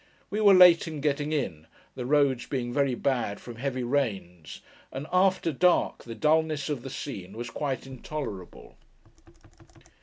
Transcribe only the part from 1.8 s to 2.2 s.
the